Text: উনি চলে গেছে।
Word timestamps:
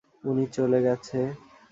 উনি 0.23 0.45
চলে 0.55 0.79
গেছে। 0.81 1.19